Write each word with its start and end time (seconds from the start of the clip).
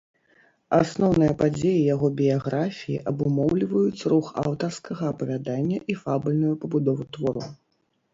Асноўныя 0.83 1.33
падзеі 1.41 1.81
яго 1.93 2.07
біяграфіі 2.21 3.01
абумоўліваюць 3.11 4.05
рух 4.13 4.31
аўтарскага 4.45 5.03
апавядання 5.11 5.77
і 5.95 5.97
фабульную 6.01 6.55
пабудову 6.65 7.03
твору. 7.19 7.45